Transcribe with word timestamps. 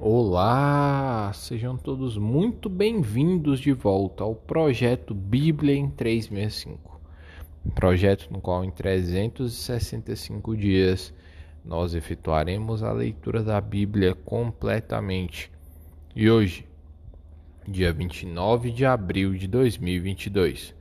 Olá, 0.00 1.32
sejam 1.34 1.76
todos 1.76 2.16
muito 2.16 2.68
bem-vindos 2.68 3.58
de 3.58 3.72
volta 3.72 4.22
ao 4.22 4.32
projeto 4.32 5.12
Bíblia 5.12 5.74
em 5.74 5.90
365. 5.90 7.00
Projeto 7.74 8.28
no 8.30 8.40
qual 8.40 8.64
em 8.64 8.70
365 8.70 10.56
dias 10.56 11.12
nós 11.64 11.94
efetuaremos 11.94 12.84
a 12.84 12.92
leitura 12.92 13.42
da 13.42 13.60
Bíblia 13.60 14.14
completamente. 14.14 15.50
E 16.14 16.30
hoje, 16.30 16.64
dia 17.66 17.92
29 17.92 18.70
de 18.70 18.86
abril 18.86 19.34
de 19.34 19.48
2022, 19.48 20.76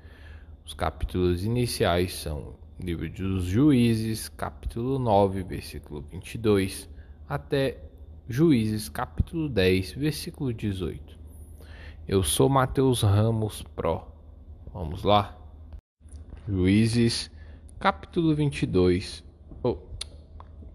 os 0.64 0.76
capítulos 0.76 1.44
iniciais 1.44 2.14
são 2.14 2.54
Livro 2.80 3.10
dos 3.10 3.46
Juízes, 3.46 4.30
capítulo 4.30 5.00
9, 5.00 5.42
versículo 5.42 6.06
22, 6.12 6.88
até 7.28 7.87
Juízes, 8.30 8.90
capítulo 8.90 9.48
10, 9.48 9.94
versículo 9.94 10.54
18. 10.54 11.18
Eu 12.06 12.22
sou 12.24 12.50
Mateus 12.50 13.02
Ramos 13.02 13.64
Pro. 13.64 14.06
Vamos 14.74 15.04
lá? 15.04 15.38
Juízes, 16.46 17.32
capítulo 17.80 18.36
22. 18.36 19.24
Oh, 19.64 19.78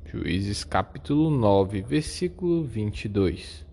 Juízes, 0.07 0.65
capítulo 0.65 1.29
9, 1.29 1.83
versículo 1.83 2.65
22. 2.65 3.67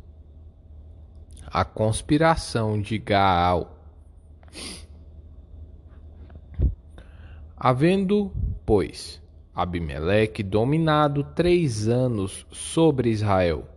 A 1.48 1.64
conspiração 1.64 2.82
de 2.82 2.98
Gaal. 2.98 3.82
Havendo, 7.56 8.30
pois, 8.66 9.22
Abimeleque 9.54 10.44
dominado 10.44 11.24
três 11.24 11.88
anos 11.88 12.46
sobre 12.52 13.10
Israel, 13.10 13.68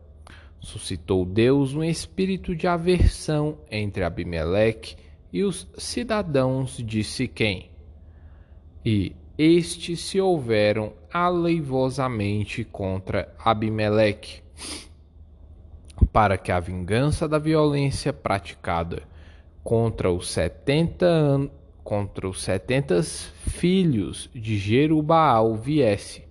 suscitou 0.61 1.25
Deus 1.25 1.75
um 1.75 1.83
espírito 1.83 2.55
de 2.55 2.67
aversão 2.67 3.59
entre 3.71 4.05
Abimeleque 4.05 4.96
e 5.33 5.43
os 5.43 5.66
cidadãos 5.77 6.77
de 6.77 7.02
Siquém. 7.02 7.71
E 8.85 9.16
estes 9.37 10.01
se 10.01 10.21
houveram 10.21 10.93
aleivosamente 11.13 12.65
contra 12.65 13.35
Abimeleque, 13.39 14.43
para 16.13 16.37
que 16.37 16.52
a 16.52 16.61
vingança 16.61 17.27
da 17.27 17.39
violência 17.39 18.13
praticada 18.13 19.02
contra 19.65 20.13
os 20.13 20.30
setenta 20.30 21.07
anos 21.07 21.62
contra 21.85 22.29
os 22.29 22.43
setenta 22.43 23.02
filhos 23.02 24.30
de 24.35 24.57
Jerubaal 24.57 25.57
viesse, 25.57 26.24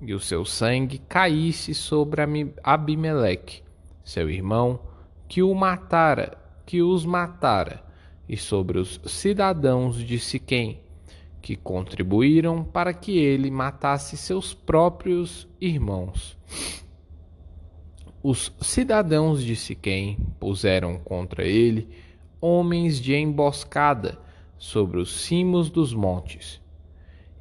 e 0.00 0.14
o 0.14 0.20
seu 0.20 0.44
sangue 0.44 0.98
caísse 0.98 1.74
sobre 1.74 2.22
Abimeleque, 2.62 3.62
seu 4.04 4.28
irmão, 4.30 4.80
que 5.28 5.42
o 5.42 5.54
matara, 5.54 6.36
que 6.66 6.82
os 6.82 7.04
matara, 7.04 7.82
e 8.28 8.36
sobre 8.36 8.78
os 8.78 9.00
cidadãos 9.06 9.96
de 9.96 10.18
Siquém, 10.18 10.80
que 11.40 11.56
contribuíram 11.56 12.64
para 12.64 12.94
que 12.94 13.18
ele 13.18 13.50
matasse 13.50 14.16
seus 14.16 14.54
próprios 14.54 15.48
irmãos. 15.60 16.38
Os 18.22 18.52
cidadãos 18.60 19.42
de 19.42 19.56
Siquém 19.56 20.16
puseram 20.38 20.98
contra 20.98 21.44
ele 21.44 21.88
homens 22.40 23.00
de 23.00 23.14
emboscada, 23.14 24.18
sobre 24.62 25.00
os 25.00 25.22
cimos 25.22 25.68
dos 25.70 25.92
montes. 25.92 26.62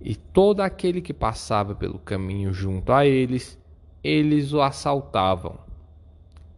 E 0.01 0.15
todo 0.15 0.61
aquele 0.61 0.99
que 1.01 1.13
passava 1.13 1.75
pelo 1.75 1.99
caminho 1.99 2.51
junto 2.51 2.91
a 2.91 3.05
eles, 3.05 3.59
eles 4.03 4.53
o 4.53 4.59
assaltavam. 4.59 5.59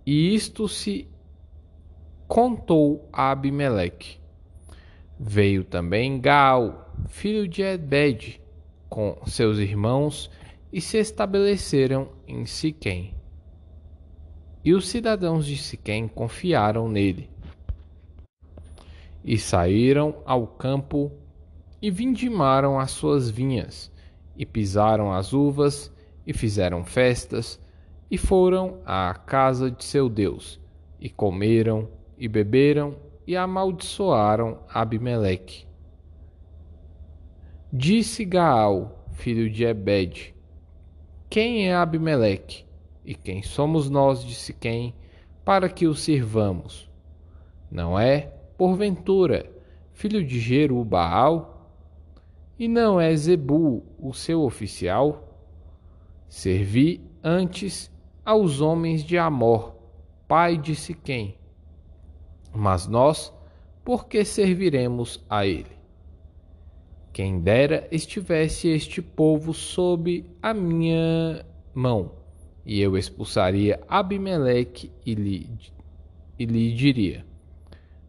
E 0.05 0.33
isto 0.33 0.69
se 0.69 1.05
contou 2.29 3.09
a 3.11 3.31
Abimeleque. 3.31 4.19
Veio 5.19 5.65
também 5.65 6.17
Gaal, 6.17 6.93
filho 7.09 7.45
de 7.45 7.61
Ebed, 7.61 8.39
com 8.87 9.17
seus 9.25 9.57
irmãos, 9.57 10.31
e 10.71 10.79
se 10.79 10.97
estabeleceram 10.97 12.07
em 12.25 12.45
Siquém. 12.45 13.13
E 14.63 14.73
os 14.73 14.87
cidadãos 14.87 15.45
de 15.45 15.57
Siquém 15.57 16.07
confiaram 16.07 16.87
nele 16.87 17.32
e 19.23 19.37
saíram 19.37 20.15
ao 20.25 20.45
campo 20.45 21.11
e 21.81 21.89
vindimaram 21.89 22.79
as 22.79 22.91
suas 22.91 23.29
vinhas, 23.29 23.91
e 24.37 24.45
pisaram 24.45 25.11
as 25.11 25.33
uvas, 25.33 25.93
e 26.25 26.33
fizeram 26.33 26.83
festas, 26.83 27.59
e 28.09 28.17
foram 28.17 28.79
à 28.85 29.13
casa 29.13 29.69
de 29.69 29.83
seu 29.83 30.07
Deus, 30.07 30.61
e 30.99 31.09
comeram, 31.09 31.89
e 32.17 32.27
beberam, 32.27 32.95
e 33.25 33.35
amaldiçoaram 33.35 34.59
Abimeleque. 34.69 35.65
Disse 37.71 38.23
Gaal, 38.23 39.05
filho 39.13 39.49
de 39.49 39.65
Ebed, 39.65 40.33
Quem 41.29 41.67
é 41.67 41.75
Abimeleque? 41.75 42.65
E 43.05 43.15
quem 43.15 43.43
somos 43.43 43.89
nós, 43.89 44.23
disse 44.23 44.53
quem, 44.53 44.95
para 45.43 45.67
que 45.67 45.87
o 45.87 45.93
sirvamos? 45.93 46.89
Não 47.69 47.99
é 47.99 48.31
porventura, 48.57 49.51
filho 49.91 50.23
de 50.23 50.39
Jerubaal? 50.39 51.71
E 52.57 52.67
não 52.67 52.99
é 52.99 53.15
Zebu 53.15 53.83
o 53.99 54.13
seu 54.13 54.43
oficial? 54.43 55.37
Servi 56.27 57.01
antes 57.23 57.91
aos 58.25 58.61
homens 58.61 59.03
de 59.03 59.17
Amor, 59.17 59.75
pai 60.27 60.57
de 60.57 60.75
Siquém. 60.75 61.37
Mas 62.53 62.87
nós, 62.87 63.33
por 63.83 64.07
que 64.07 64.23
serviremos 64.23 65.23
a 65.29 65.45
ele? 65.45 65.71
Quem 67.11 67.39
dera 67.39 67.87
estivesse 67.91 68.67
este 68.69 69.01
povo 69.01 69.53
sob 69.53 70.25
a 70.41 70.53
minha 70.53 71.45
mão, 71.73 72.11
e 72.65 72.81
eu 72.81 72.97
expulsaria 72.97 73.79
Abimeleque 73.87 74.91
e 75.05 75.13
lhe, 75.13 75.49
e 76.39 76.45
lhe 76.45 76.73
diria: 76.73 77.25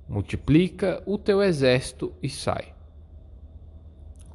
multiplica 0.08 1.02
o 1.06 1.16
teu 1.18 1.42
exército 1.42 2.12
e 2.22 2.28
sai. 2.28 2.74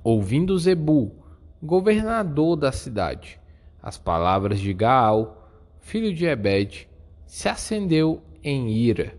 Ouvindo 0.03 0.57
Zebu, 0.57 1.13
governador 1.61 2.55
da 2.55 2.71
cidade, 2.71 3.39
as 3.81 3.97
palavras 3.97 4.59
de 4.59 4.73
Gaal, 4.73 5.51
filho 5.79 6.13
de 6.13 6.25
Ebed, 6.25 6.87
se 7.25 7.47
acendeu 7.47 8.21
em 8.43 8.69
ira 8.69 9.15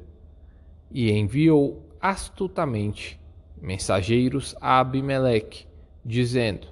e 0.90 1.10
enviou 1.12 1.86
astutamente 2.00 3.20
mensageiros 3.60 4.56
a 4.60 4.80
Abimeleque, 4.80 5.66
dizendo: 6.04 6.66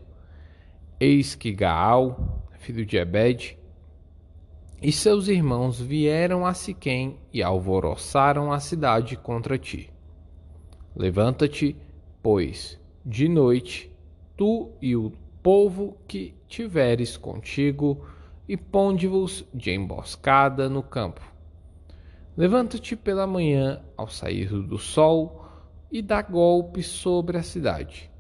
Eis 0.98 1.34
que 1.34 1.52
Gaal, 1.52 2.48
filho 2.58 2.84
de 2.84 2.96
Ebed, 2.96 3.58
e 4.80 4.92
seus 4.92 5.28
irmãos 5.28 5.80
vieram 5.80 6.46
a 6.46 6.54
Siquém 6.54 7.18
e 7.32 7.42
alvoroçaram 7.42 8.52
a 8.52 8.60
cidade 8.60 9.16
contra 9.16 9.58
ti. 9.58 9.92
Levanta-te, 10.94 11.76
pois, 12.22 12.80
de 13.04 13.28
noite, 13.28 13.90
tu 14.36 14.70
e 14.80 14.94
o 14.94 15.12
povo 15.42 15.96
que 16.06 16.34
tiveres 16.46 17.16
contigo, 17.16 18.06
e 18.48 18.56
ponde-vos 18.56 19.44
de 19.52 19.70
emboscada 19.70 20.68
no 20.68 20.82
campo. 20.82 21.20
Levanta-te 22.36 22.96
pela 22.96 23.26
manhã 23.26 23.82
ao 23.96 24.08
sair 24.08 24.48
do 24.48 24.78
sol 24.78 25.44
e 25.92 26.00
dá 26.00 26.22
golpe 26.22 26.82
sobre 26.82 27.36
a 27.36 27.42
cidade. 27.42 28.10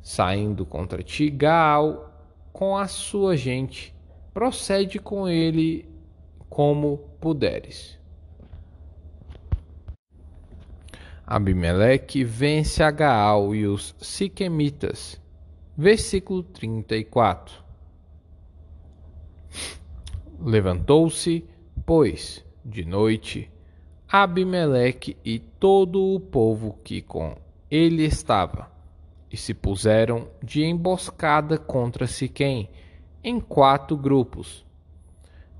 Saindo 0.00 0.66
contra 0.66 1.02
ti 1.02 1.30
Gaal 1.30 2.10
com 2.52 2.76
a 2.76 2.88
sua 2.88 3.36
gente, 3.36 3.94
procede 4.32 4.98
com 4.98 5.28
ele 5.28 5.88
como 6.48 6.98
puderes. 7.20 7.98
Abimeleque 11.26 12.24
vence 12.24 12.82
a 12.82 12.90
Gaal 12.90 13.54
e 13.54 13.66
os 13.66 13.94
Siquemitas. 13.98 15.20
Versículo 15.76 16.42
34. 16.42 17.62
Levantou-se, 20.40 21.44
pois, 21.84 22.44
de 22.64 22.84
noite, 22.84 23.50
Abimeleque 24.10 25.18
e 25.22 25.38
todo 25.38 26.14
o 26.14 26.18
povo 26.18 26.78
que 26.82 27.02
com 27.02 27.36
ele 27.70 28.04
estava, 28.04 28.72
e 29.30 29.36
se 29.36 29.52
puseram 29.52 30.28
de 30.42 30.64
emboscada 30.64 31.58
contra 31.58 32.06
Siquém, 32.06 32.70
em 33.22 33.40
quatro 33.40 33.96
grupos. 33.96 34.64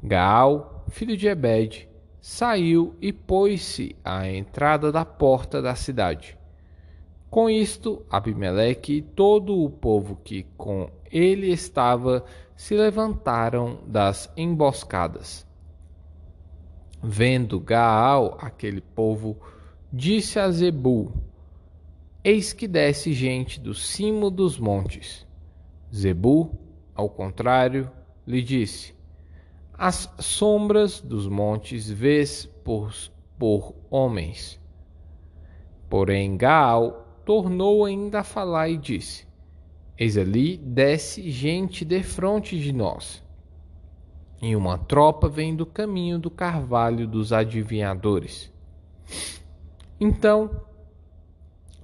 Gaal, 0.02 0.84
filho 0.88 1.16
de 1.16 1.26
Ebed, 1.26 1.88
saiu 2.20 2.94
e 3.00 3.12
pôs-se 3.12 3.96
à 4.04 4.28
entrada 4.28 4.92
da 4.92 5.04
porta 5.04 5.60
da 5.60 5.74
cidade. 5.74 6.36
Com 7.30 7.50
isto, 7.50 8.04
Abimeleque 8.10 8.94
e 8.94 9.02
todo 9.02 9.62
o 9.62 9.68
povo 9.68 10.16
que 10.24 10.44
com 10.56 10.90
ele 11.10 11.50
estava 11.50 12.24
se 12.56 12.74
levantaram 12.74 13.78
das 13.86 14.32
emboscadas. 14.36 15.46
Vendo 17.02 17.60
Gaal, 17.60 18.36
aquele 18.40 18.80
povo, 18.80 19.36
disse 19.92 20.38
a 20.38 20.50
Zebu: 20.50 21.12
Eis 22.24 22.52
que 22.52 22.66
desce 22.66 23.12
gente 23.12 23.60
do 23.60 23.74
cimo 23.74 24.30
dos 24.30 24.58
montes. 24.58 25.26
Zebu, 25.94 26.50
ao 26.98 27.08
contrário, 27.08 27.88
lhe 28.26 28.42
disse: 28.42 28.92
As 29.72 30.12
sombras 30.18 31.00
dos 31.00 31.28
montes 31.28 31.88
vês 31.88 32.44
por, 32.64 32.92
por 33.38 33.72
homens. 33.88 34.60
Porém, 35.88 36.36
Gaal 36.36 37.22
tornou 37.24 37.84
ainda 37.84 38.18
a 38.18 38.24
falar 38.24 38.68
e 38.68 38.76
disse: 38.76 39.28
Eis 39.96 40.18
ali 40.18 40.56
desce 40.56 41.30
gente 41.30 41.84
defronte 41.84 42.58
de 42.58 42.72
nós. 42.72 43.22
E 44.42 44.56
uma 44.56 44.76
tropa 44.76 45.28
vem 45.28 45.54
do 45.54 45.64
caminho 45.64 46.18
do 46.18 46.30
carvalho 46.30 47.06
dos 47.06 47.32
adivinhadores. 47.32 48.52
Então 50.00 50.50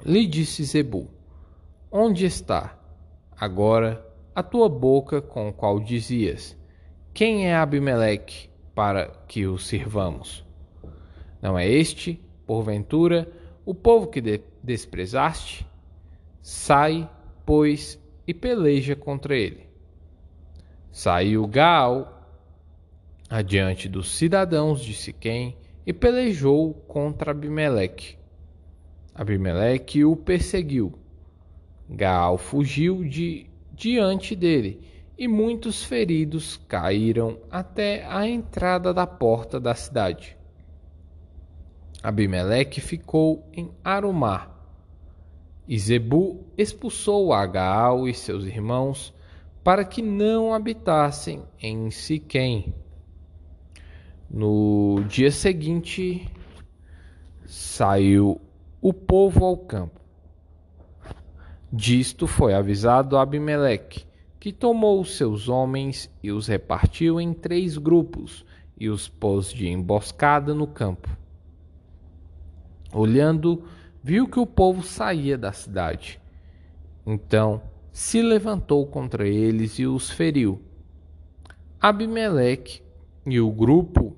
lhe 0.05 0.26
disse 0.26 0.64
Zebu: 0.64 1.08
Onde 1.88 2.26
está 2.26 2.76
agora 3.38 4.04
a 4.34 4.42
tua 4.42 4.69
boca 4.69 5.22
com 5.22 5.48
o 5.48 5.52
qual 5.52 5.78
dizias: 5.81 6.56
Quem 7.12 7.48
é 7.48 7.54
Abimeleque 7.54 8.48
para 8.75 9.08
que 9.28 9.46
o 9.46 9.58
sirvamos? 9.58 10.44
Não 11.40 11.58
é 11.58 11.69
este, 11.69 12.20
porventura, 12.46 13.31
o 13.64 13.75
povo 13.75 14.08
que 14.08 14.20
de 14.20 14.40
desprezaste? 14.62 15.66
Sai, 16.42 17.08
pois, 17.46 17.98
e 18.26 18.34
peleja 18.34 18.96
contra 18.96 19.36
ele. 19.36 19.69
Saiu 20.90 21.46
Gaal 21.46 22.10
adiante 23.28 23.88
dos 23.88 24.14
cidadãos 24.16 24.81
de 24.81 24.94
Siquém 24.94 25.56
e 25.86 25.92
pelejou 25.92 26.75
contra 26.86 27.31
Abimeleque 27.31 28.16
Abimeleque 29.14 30.04
o 30.04 30.16
perseguiu. 30.16 30.92
Gaal 31.88 32.36
fugiu 32.36 33.04
de 33.04 33.46
diante 33.75 34.37
dele, 34.37 34.81
e 35.17 35.29
muitos 35.29 35.85
feridos 35.85 36.56
caíram 36.69 37.38
até 37.50 38.05
a 38.06 38.26
entrada 38.26 38.93
da 38.93 39.06
porta 39.06 39.61
da 39.61 39.75
cidade. 39.75 40.37
Abimeleque 42.03 42.81
ficou 42.81 43.49
em 43.53 43.71
Arumá. 43.82 44.50
E 45.67 45.79
Zebu 45.79 46.44
expulsou 46.59 47.32
a 47.32 47.47
Gaal 47.47 48.06
e 48.06 48.12
seus 48.12 48.44
irmãos 48.44 49.15
para 49.62 49.85
que 49.85 50.03
não 50.03 50.53
habitassem 50.53 51.43
em 51.59 51.91
Siquém. 51.91 52.75
No 54.29 55.03
dia 55.09 55.31
seguinte, 55.31 56.29
saiu 57.47 58.38
o 58.82 58.93
povo 58.93 59.44
ao 59.44 59.56
campo. 59.56 60.04
Disto 61.76 62.29
foi 62.29 62.55
avisado 62.55 63.17
Abimeleque, 63.17 64.06
que 64.38 64.53
tomou 64.53 65.05
seus 65.05 65.49
homens 65.49 66.09
e 66.23 66.31
os 66.31 66.47
repartiu 66.47 67.21
em 67.21 67.35
três 67.35 67.76
grupos 67.76 68.47
e 68.79 68.88
os 68.88 69.09
pôs 69.09 69.53
de 69.53 69.67
emboscada 69.67 70.55
no 70.55 70.69
campo. 70.69 71.11
Olhando, 72.93 73.65
viu 74.00 74.29
que 74.29 74.38
o 74.38 74.47
povo 74.47 74.85
saía 74.85 75.37
da 75.37 75.50
cidade. 75.50 76.21
Então 77.05 77.61
se 77.91 78.23
levantou 78.23 78.87
contra 78.87 79.27
eles 79.27 79.77
e 79.81 79.85
os 79.85 80.09
feriu. 80.09 80.62
Abimeleque 81.81 82.82
e 83.27 83.41
o 83.41 83.50
grupo 83.50 84.17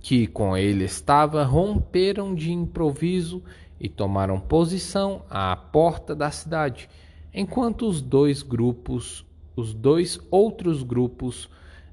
que 0.00 0.26
com 0.26 0.56
ele 0.56 0.84
estava 0.84 1.44
romperam 1.44 2.34
de 2.34 2.52
improviso 2.52 3.44
tomaram 3.88 4.40
posição 4.40 5.22
à 5.28 5.54
porta 5.54 6.14
da 6.14 6.30
cidade, 6.30 6.88
enquanto 7.32 7.86
os 7.86 8.00
dois 8.00 8.42
grupos, 8.42 9.26
os 9.54 9.74
dois 9.74 10.18
outros 10.30 10.82
grupos, 10.82 11.48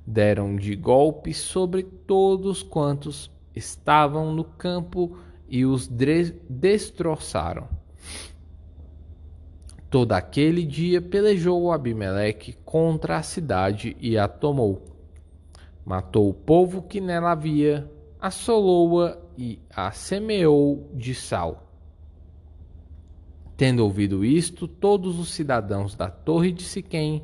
deram 0.06 0.56
de 0.56 0.76
golpe 0.76 1.34
sobre 1.34 1.84
todos 1.84 2.62
quantos 2.64 3.32
estavam 3.56 4.34
no 4.34 4.44
campo 4.44 5.18
e 5.48 5.66
os 5.66 5.88
destroçaram. 5.88 7.68
Todo 9.90 10.14
aquele 10.14 10.66
dia 10.66 11.02
pelejou 11.02 11.72
Abimeleque 11.72 12.54
contra 12.66 13.18
a 13.18 13.24
cidade 13.24 13.96
e 14.00 14.18
a 14.18 14.28
tomou. 14.28 14.82
Matou 15.86 16.30
o 16.30 16.34
povo 16.34 16.82
que 16.82 17.00
nela 17.00 17.32
havia 17.32 17.90
assolou-a 18.20 19.18
e 19.38 19.60
a 19.70 19.92
semeou 19.92 20.90
de 20.94 21.14
sal. 21.14 21.73
Tendo 23.56 23.84
ouvido 23.84 24.26
isto, 24.26 24.68
todos 24.68 25.20
os 25.20 25.30
cidadãos 25.30 25.96
da 25.96 26.10
torre 26.10 26.52
de 26.52 26.64
Siquém 26.64 27.24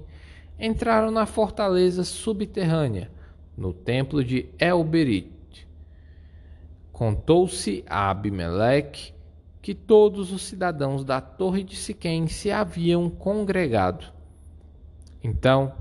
entraram 0.60 1.10
na 1.10 1.26
fortaleza 1.26 2.04
subterrânea, 2.04 3.12
no 3.58 3.74
templo 3.74 4.24
de 4.24 4.50
Elberit. 4.60 5.68
Contou-se 6.92 7.84
a 7.88 8.10
Abimeleque 8.10 9.14
que 9.62 9.74
todos 9.74 10.32
os 10.32 10.44
cidadãos 10.44 11.04
da 11.04 11.20
torre 11.20 11.64
de 11.64 11.76
Siquém 11.76 12.28
se 12.28 12.52
haviam 12.52 13.10
congregado. 13.10 14.06
Então, 15.24 15.74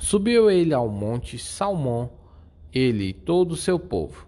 subiu 0.00 0.50
ele 0.50 0.72
ao 0.72 0.88
monte 0.88 1.38
Salmão 1.38 2.10
ele 2.72 3.08
e 3.08 3.12
todo 3.12 3.52
o 3.52 3.56
seu 3.56 3.78
povo. 3.78 4.26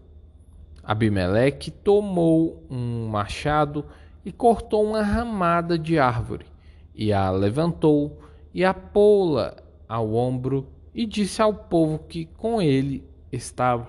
Abimeleque 0.83 1.71
tomou 1.71 2.65
um 2.71 3.07
machado 3.07 3.85
e 4.25 4.31
cortou 4.31 4.85
uma 4.85 5.03
ramada 5.03 5.79
de 5.79 5.99
árvore, 5.99 6.47
e 6.95 7.13
a 7.13 7.31
levantou 7.31 8.21
e 8.53 8.65
a 8.65 8.75
pô-la 8.75 9.57
ao 9.89 10.15
ombro, 10.15 10.67
e 10.95 11.07
disse 11.07 11.41
ao 11.41 11.55
povo 11.55 12.01
que 12.01 12.27
com 12.37 12.61
ele 12.61 13.05
estava: 13.33 13.87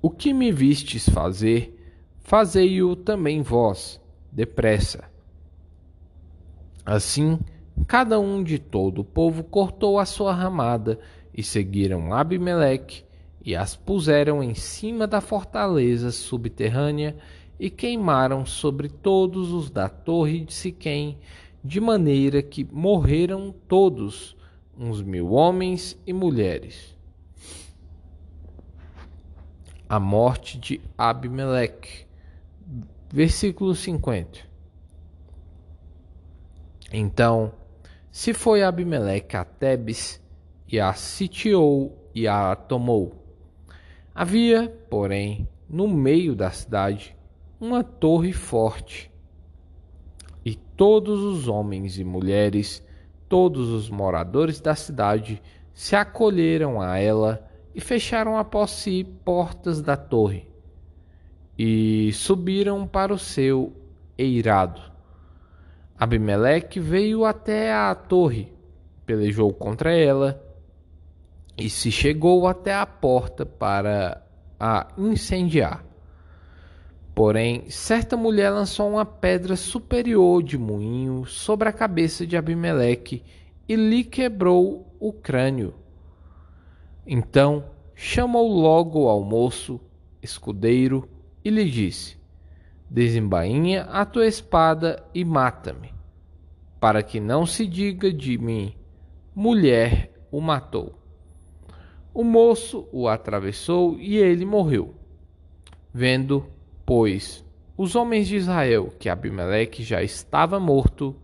O 0.00 0.10
que 0.10 0.32
me 0.32 0.52
vistes 0.52 1.08
fazer, 1.08 1.76
fazei-o 2.20 2.94
também 2.94 3.42
vós, 3.42 4.00
depressa. 4.30 5.04
Assim, 6.84 7.38
cada 7.86 8.18
um 8.20 8.42
de 8.42 8.58
todo 8.58 9.00
o 9.00 9.04
povo 9.04 9.44
cortou 9.44 9.98
a 9.98 10.04
sua 10.04 10.34
ramada 10.34 10.98
e 11.34 11.42
seguiram 11.42 12.12
Abimeleque 12.12 13.04
e 13.44 13.56
as 13.56 13.74
puseram 13.74 14.42
em 14.42 14.54
cima 14.54 15.06
da 15.06 15.20
fortaleza 15.20 16.10
subterrânea 16.10 17.16
e 17.60 17.68
queimaram 17.68 18.46
sobre 18.46 18.88
todos 18.88 19.52
os 19.52 19.70
da 19.70 19.86
torre 19.86 20.40
de 20.40 20.54
Siquém, 20.54 21.18
de 21.62 21.78
maneira 21.78 22.42
que 22.42 22.64
morreram 22.64 23.54
todos, 23.68 24.34
uns 24.74 25.02
mil 25.02 25.32
homens 25.32 26.00
e 26.06 26.12
mulheres. 26.14 26.96
A 29.86 30.00
morte 30.00 30.58
de 30.58 30.80
Abimeleque. 30.96 32.06
Versículo 33.12 33.74
50. 33.74 34.38
Então 36.90 37.52
se 38.10 38.32
foi 38.32 38.62
Abimeleque 38.62 39.36
a 39.36 39.44
Tebes 39.44 40.18
e 40.66 40.80
a 40.80 40.94
sitiou 40.94 42.10
e 42.14 42.26
a 42.26 42.56
tomou. 42.56 43.14
Havia, 44.14 44.68
porém, 44.88 45.46
no 45.68 45.86
meio 45.86 46.34
da 46.34 46.50
cidade, 46.50 47.14
uma 47.60 47.84
torre 47.84 48.32
forte. 48.32 49.10
E 50.44 50.54
todos 50.54 51.20
os 51.20 51.46
homens 51.46 51.98
e 51.98 52.04
mulheres, 52.04 52.82
todos 53.28 53.68
os 53.68 53.90
moradores 53.90 54.60
da 54.60 54.74
cidade, 54.74 55.42
se 55.74 55.94
acolheram 55.94 56.80
a 56.80 56.98
ela 56.98 57.46
e 57.74 57.80
fecharam 57.80 58.38
após 58.38 58.70
si 58.70 59.04
portas 59.24 59.82
da 59.82 59.96
torre. 59.96 60.48
E 61.58 62.10
subiram 62.14 62.86
para 62.86 63.12
o 63.12 63.18
seu 63.18 63.72
eirado. 64.16 64.80
Abimeleque 65.98 66.80
veio 66.80 67.26
até 67.26 67.74
a 67.74 67.94
torre, 67.94 68.50
pelejou 69.04 69.52
contra 69.52 69.94
ela 69.94 70.42
e 71.58 71.68
se 71.68 71.92
chegou 71.92 72.48
até 72.48 72.74
a 72.74 72.86
porta 72.86 73.44
para 73.44 74.26
a 74.58 74.88
incendiar. 74.96 75.89
Porém, 77.20 77.68
certa 77.68 78.16
mulher 78.16 78.48
lançou 78.48 78.88
uma 78.88 79.04
pedra 79.04 79.54
superior 79.54 80.42
de 80.42 80.56
moinho 80.56 81.26
sobre 81.26 81.68
a 81.68 81.72
cabeça 81.72 82.26
de 82.26 82.34
Abimeleque 82.34 83.22
e 83.68 83.76
lhe 83.76 84.02
quebrou 84.04 84.96
o 84.98 85.12
crânio. 85.12 85.74
Então 87.06 87.66
chamou 87.94 88.48
logo 88.48 89.06
ao 89.06 89.22
moço, 89.22 89.78
escudeiro, 90.22 91.06
e 91.44 91.50
lhe 91.50 91.68
disse: 91.68 92.16
Desembainha 92.88 93.82
a 93.82 94.06
tua 94.06 94.26
espada 94.26 95.04
e 95.12 95.22
mata-me, 95.22 95.92
para 96.80 97.02
que 97.02 97.20
não 97.20 97.44
se 97.44 97.66
diga 97.66 98.10
de 98.10 98.38
mim, 98.38 98.74
mulher 99.34 100.10
o 100.32 100.40
matou. 100.40 100.98
o 102.14 102.24
moço 102.24 102.88
o 102.90 103.06
atravessou 103.06 103.98
e 103.98 104.16
ele 104.16 104.46
morreu. 104.46 104.94
Vendo, 105.92 106.46
pois, 106.90 107.46
os 107.76 107.94
homens 107.94 108.26
de 108.26 108.34
Israel 108.34 108.92
que 108.98 109.08
Abimeleque 109.08 109.80
já 109.84 110.02
estava 110.02 110.58
morto, 110.58 111.14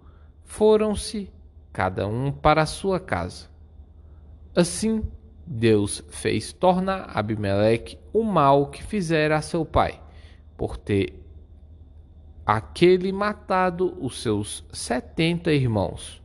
foram-se 0.45 1.29
cada 1.73 2.07
um 2.07 2.31
para 2.31 2.63
a 2.63 2.67
sua 2.67 3.01
casa. 3.01 3.49
Assim, 4.55 5.03
Deus 5.45 6.05
fez 6.09 6.53
tornar 6.53 7.11
Abimeleque 7.19 7.99
o 8.13 8.23
mal 8.23 8.71
que 8.71 8.81
fizera 8.81 9.39
a 9.39 9.43
seu 9.43 9.65
pai, 9.65 10.01
por 10.57 10.77
ter 10.77 11.21
aquele 12.47 13.11
matado 13.11 13.99
os 14.01 14.23
seus 14.23 14.65
setenta 14.73 15.53
irmãos. 15.53 16.23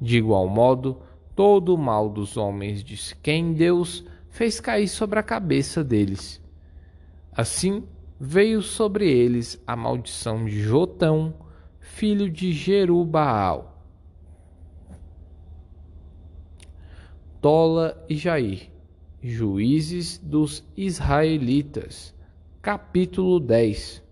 De 0.00 0.18
igual 0.18 0.46
modo, 0.46 1.02
todo 1.34 1.74
o 1.74 1.78
mal 1.78 2.08
dos 2.08 2.36
homens 2.36 2.84
de 2.84 2.96
quem 3.16 3.54
Deus 3.54 4.04
fez 4.28 4.60
cair 4.60 4.86
sobre 4.86 5.18
a 5.18 5.24
cabeça 5.24 5.82
deles. 5.82 6.40
Assim 7.32 7.82
veio 8.18 8.62
sobre 8.62 9.10
eles 9.10 9.62
a 9.66 9.76
maldição 9.76 10.44
de 10.44 10.60
Jotão, 10.60 11.34
filho 11.80 12.30
de 12.30 12.52
Jerubaal. 12.52 13.74
Tola 17.40 18.04
e 18.08 18.16
Jair, 18.16 18.70
Juízes 19.22 20.18
dos 20.18 20.64
Israelitas, 20.76 22.14
capítulo 22.62 23.38
10. 23.38 24.02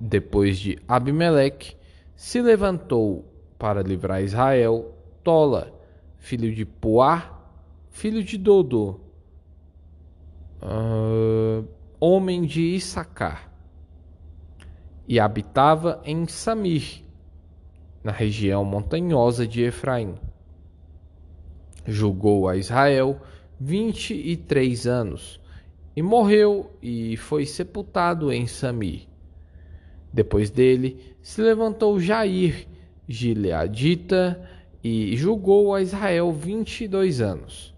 Depois 0.00 0.58
de 0.58 0.78
Abimeleque, 0.88 1.76
se 2.16 2.40
levantou 2.40 3.24
para 3.58 3.82
livrar 3.82 4.22
Israel 4.22 4.94
Tola, 5.22 5.72
filho 6.18 6.54
de 6.54 6.64
Puá, 6.64 7.48
filho 7.90 8.22
de 8.22 8.36
Dodô, 8.36 9.00
uh, 10.62 11.66
homem 12.00 12.42
de 12.42 12.62
Issacar, 12.62 13.50
e 15.06 15.20
habitava 15.20 16.00
em 16.04 16.26
Samir, 16.26 17.02
na 18.02 18.12
região 18.12 18.64
montanhosa 18.64 19.46
de 19.46 19.62
Efraim. 19.62 20.14
Julgou 21.86 22.48
a 22.48 22.56
Israel 22.56 23.20
vinte 23.60 24.14
e 24.14 24.36
três 24.36 24.86
anos, 24.86 25.40
e 25.96 26.02
morreu 26.02 26.70
e 26.82 27.16
foi 27.16 27.44
sepultado 27.44 28.32
em 28.32 28.46
Samir. 28.46 29.06
Depois 30.12 30.50
dele 30.50 31.16
se 31.20 31.42
levantou 31.42 32.00
Jair, 32.00 32.66
gileadita, 33.06 34.48
e 34.82 35.16
julgou 35.16 35.74
a 35.74 35.82
Israel 35.82 36.32
vinte 36.32 36.84
e 36.84 36.88
dois 36.88 37.20
anos. 37.20 37.73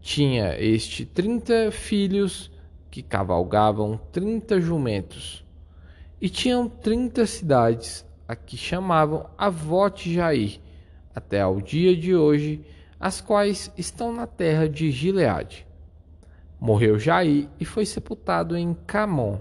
Tinha 0.00 0.56
este 0.58 1.04
trinta 1.04 1.70
filhos 1.70 2.50
que 2.90 3.02
cavalgavam 3.02 4.00
trinta 4.10 4.60
jumentos, 4.60 5.44
e 6.20 6.28
tinham 6.28 6.68
trinta 6.68 7.26
cidades 7.26 8.04
a 8.26 8.34
que 8.34 8.56
chamavam 8.56 9.28
Avote 9.36 10.12
Jair, 10.12 10.60
até 11.14 11.40
ao 11.40 11.60
dia 11.60 11.96
de 11.96 12.14
hoje, 12.14 12.64
as 12.98 13.20
quais 13.20 13.72
estão 13.76 14.12
na 14.12 14.26
terra 14.26 14.68
de 14.68 14.90
Gileade. 14.90 15.66
Morreu 16.60 16.98
Jair 16.98 17.48
e 17.58 17.64
foi 17.64 17.86
sepultado 17.86 18.56
em 18.56 18.74
Camon. 18.86 19.38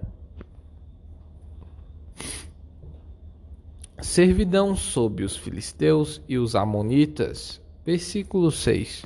Servidão 4.02 4.76
sob 4.76 5.24
os 5.24 5.36
filisteus 5.36 6.22
e 6.28 6.38
os 6.38 6.56
amonitas. 6.56 7.62
Versículo 7.86 8.50
6. 8.50 9.06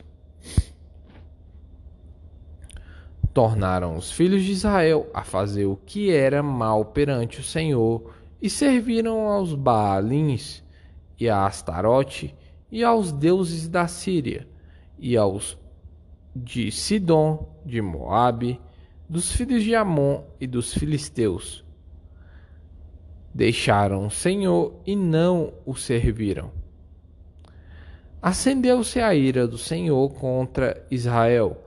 Tornaram 3.33 3.97
os 3.97 4.11
filhos 4.11 4.43
de 4.43 4.51
Israel 4.51 5.09
a 5.13 5.23
fazer 5.23 5.65
o 5.65 5.75
que 5.75 6.11
era 6.11 6.43
mal 6.43 6.85
perante 6.85 7.39
o 7.39 7.43
Senhor 7.43 8.13
e 8.41 8.49
serviram 8.49 9.27
aos 9.27 9.55
Baalins 9.55 10.63
e 11.19 11.27
a 11.27 11.45
Astarote 11.45 12.35
e 12.71 12.83
aos 12.83 13.11
deuses 13.11 13.67
da 13.67 13.87
Síria 13.87 14.47
e 14.99 15.17
aos 15.17 15.57
de 16.35 16.71
Sidom, 16.71 17.57
de 17.65 17.81
Moabe, 17.81 18.59
dos 19.09 19.31
filhos 19.31 19.63
de 19.63 19.75
Amon 19.75 20.23
e 20.39 20.47
dos 20.47 20.73
filisteus 20.73 21.63
Deixaram 23.33 24.05
o 24.05 24.11
Senhor 24.11 24.79
e 24.85 24.95
não 24.95 25.53
o 25.65 25.75
serviram. 25.75 26.51
Acendeu-se 28.21 28.99
a 28.99 29.15
ira 29.15 29.47
do 29.47 29.57
Senhor 29.57 30.13
contra 30.13 30.85
Israel 30.91 31.62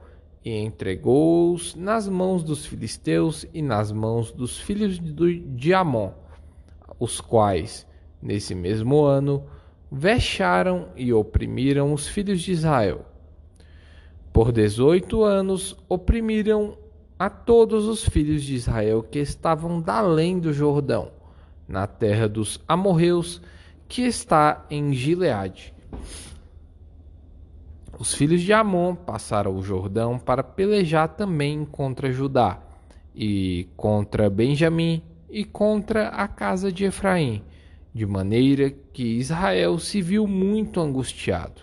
e 0.46 0.56
entregou-os 0.58 1.74
nas 1.74 2.08
mãos 2.08 2.44
dos 2.44 2.64
filisteus 2.64 3.44
e 3.52 3.60
nas 3.60 3.90
mãos 3.90 4.30
dos 4.30 4.56
filhos 4.56 5.00
de 5.00 5.74
Amon, 5.74 6.12
os 7.00 7.20
quais, 7.20 7.84
nesse 8.22 8.54
mesmo 8.54 9.02
ano, 9.02 9.42
vexaram 9.90 10.86
e 10.94 11.12
oprimiram 11.12 11.92
os 11.92 12.06
filhos 12.06 12.40
de 12.42 12.52
Israel. 12.52 13.04
Por 14.32 14.52
dezoito 14.52 15.24
anos 15.24 15.76
oprimiram 15.88 16.78
a 17.18 17.28
todos 17.28 17.88
os 17.88 18.08
filhos 18.08 18.44
de 18.44 18.54
Israel 18.54 19.02
que 19.02 19.18
estavam 19.18 19.80
da 19.80 19.94
além 19.94 20.38
do 20.38 20.52
Jordão, 20.52 21.10
na 21.66 21.88
terra 21.88 22.28
dos 22.28 22.60
amorreus, 22.68 23.42
que 23.88 24.02
está 24.02 24.64
em 24.70 24.92
Gileade. 24.92 25.74
Os 27.98 28.12
filhos 28.12 28.42
de 28.42 28.52
Amon 28.52 28.94
passaram 28.94 29.56
o 29.56 29.62
Jordão 29.62 30.18
para 30.18 30.42
pelejar 30.42 31.08
também 31.08 31.64
contra 31.64 32.12
Judá, 32.12 32.60
e 33.14 33.68
contra 33.74 34.28
Benjamim, 34.28 35.02
e 35.30 35.44
contra 35.44 36.08
a 36.08 36.28
casa 36.28 36.70
de 36.70 36.84
Efraim, 36.84 37.42
de 37.94 38.04
maneira 38.04 38.70
que 38.70 39.02
Israel 39.02 39.78
se 39.78 40.02
viu 40.02 40.26
muito 40.26 40.78
angustiado. 40.80 41.62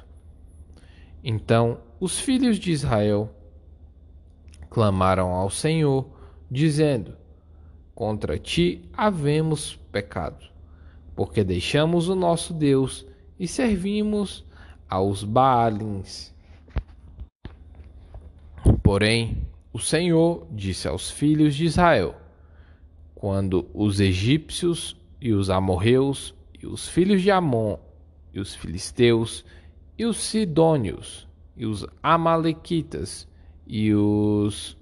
Então 1.23 1.77
os 1.99 2.19
filhos 2.19 2.57
de 2.57 2.71
Israel 2.71 3.29
clamaram 4.71 5.31
ao 5.31 5.51
Senhor, 5.51 6.07
dizendo: 6.49 7.15
Contra 7.93 8.39
ti 8.39 8.89
havemos 8.91 9.75
pecado, 9.91 10.43
porque 11.15 11.43
deixamos 11.43 12.09
o 12.09 12.15
nosso 12.15 12.51
Deus 12.55 13.05
e 13.39 13.47
servimos 13.47 14.43
aos 14.93 15.23
Baalins. 15.23 16.31
Porém, 18.83 19.47
o 19.73 19.79
Senhor 19.79 20.45
disse 20.51 20.87
aos 20.87 21.09
filhos 21.09 21.55
de 21.55 21.65
Israel: 21.65 22.15
Quando 23.15 23.67
os 23.73 23.99
egípcios 23.99 24.95
e 25.19 25.33
os 25.33 25.49
amorreus 25.49 26.35
e 26.61 26.67
os 26.67 26.87
filhos 26.87 27.23
de 27.23 27.31
Amon 27.31 27.79
e 28.31 28.39
os 28.39 28.53
filisteus 28.53 29.43
e 29.97 30.05
os 30.05 30.17
sidônios 30.17 31.27
e 31.57 31.65
os 31.65 31.87
amalequitas 32.03 33.27
e 33.65 33.95
os 33.95 34.77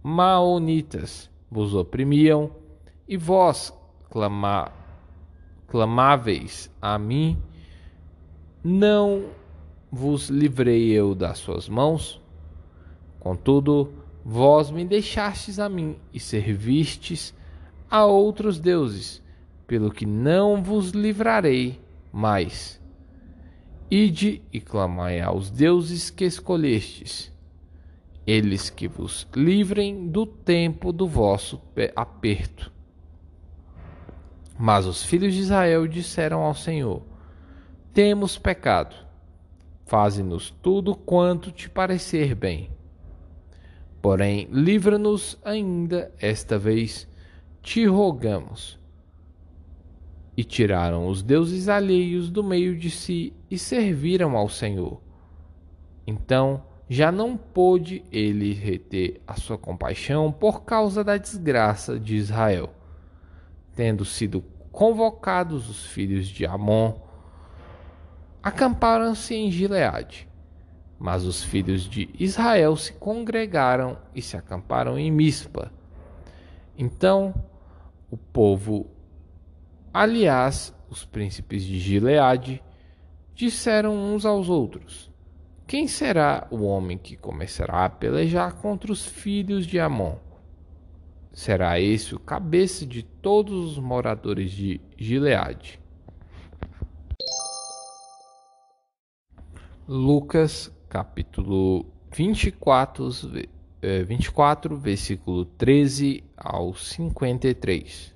maonitas 0.00 1.28
vos 1.50 1.74
oprimiam 1.74 2.52
e 3.08 3.16
vós 3.16 3.76
clama, 4.08 4.70
clamáveis 5.66 6.70
a 6.80 6.96
mim, 6.96 7.36
não 8.62 9.39
vos 9.90 10.28
livrei 10.28 10.90
eu 10.90 11.14
das 11.14 11.38
suas 11.38 11.68
mãos? 11.68 12.20
Contudo, 13.18 13.92
vós 14.24 14.70
me 14.70 14.84
deixastes 14.84 15.58
a 15.58 15.68
mim 15.68 15.96
e 16.12 16.20
servistes 16.20 17.34
a 17.90 18.06
outros 18.06 18.58
deuses, 18.58 19.22
pelo 19.66 19.90
que 19.90 20.06
não 20.06 20.62
vos 20.62 20.90
livrarei 20.90 21.80
mais. 22.12 22.80
Ide 23.90 24.40
e 24.52 24.60
clamai 24.60 25.20
aos 25.20 25.50
deuses 25.50 26.10
que 26.10 26.24
escolhestes, 26.24 27.32
eles 28.24 28.70
que 28.70 28.86
vos 28.86 29.26
livrem 29.34 30.08
do 30.08 30.24
tempo 30.24 30.92
do 30.92 31.08
vosso 31.08 31.60
aperto. 31.96 32.72
Mas 34.56 34.86
os 34.86 35.02
filhos 35.02 35.34
de 35.34 35.40
Israel 35.40 35.88
disseram 35.88 36.42
ao 36.42 36.54
Senhor: 36.54 37.02
Temos 37.92 38.38
pecado. 38.38 38.94
Faze-nos 39.90 40.52
tudo 40.62 40.94
quanto 40.94 41.50
te 41.50 41.68
parecer 41.68 42.36
bem. 42.36 42.70
Porém, 44.00 44.46
livra-nos 44.52 45.36
ainda 45.44 46.14
esta 46.20 46.56
vez, 46.56 47.08
te 47.60 47.84
rogamos. 47.86 48.78
E 50.36 50.44
tiraram 50.44 51.08
os 51.08 51.24
deuses 51.24 51.68
alheios 51.68 52.30
do 52.30 52.44
meio 52.44 52.78
de 52.78 52.88
si 52.88 53.34
e 53.50 53.58
serviram 53.58 54.36
ao 54.36 54.48
Senhor. 54.48 55.02
Então 56.06 56.62
já 56.88 57.10
não 57.10 57.36
pôde 57.36 58.04
ele 58.12 58.54
reter 58.54 59.20
a 59.26 59.34
sua 59.34 59.58
compaixão 59.58 60.30
por 60.30 60.62
causa 60.62 61.02
da 61.02 61.16
desgraça 61.16 61.98
de 61.98 62.14
Israel 62.14 62.70
tendo 63.74 64.04
sido 64.04 64.44
convocados 64.70 65.70
os 65.70 65.86
filhos 65.86 66.28
de 66.28 66.44
Amon, 66.44 66.94
acamparam-se 68.42 69.34
em 69.34 69.50
Gileade. 69.50 70.28
Mas 70.98 71.24
os 71.24 71.42
filhos 71.42 71.82
de 71.88 72.10
Israel 72.18 72.76
se 72.76 72.92
congregaram 72.92 73.96
e 74.14 74.20
se 74.20 74.36
acamparam 74.36 74.98
em 74.98 75.10
Mispa. 75.10 75.72
Então 76.76 77.34
o 78.10 78.16
povo, 78.16 78.90
aliás, 79.94 80.74
os 80.90 81.04
príncipes 81.04 81.62
de 81.62 81.78
Gileade, 81.78 82.62
disseram 83.34 83.94
uns 83.94 84.26
aos 84.26 84.48
outros: 84.48 85.10
Quem 85.66 85.86
será 85.86 86.46
o 86.50 86.64
homem 86.64 86.98
que 86.98 87.16
começará 87.16 87.84
a 87.84 87.90
pelejar 87.90 88.54
contra 88.56 88.92
os 88.92 89.06
filhos 89.06 89.66
de 89.66 89.78
Amon? 89.78 90.16
Será 91.32 91.80
esse 91.80 92.14
o 92.14 92.18
cabeça 92.18 92.84
de 92.84 93.02
todos 93.02 93.72
os 93.72 93.78
moradores 93.78 94.50
de 94.50 94.80
Gileade. 94.98 95.79
Lucas 99.92 100.72
capítulo 100.88 101.84
24, 102.12 103.10
24, 104.06 104.74
eh, 104.76 104.78
versículo 104.78 105.44
13 105.44 106.22
ao 106.36 106.72
53. 106.72 108.14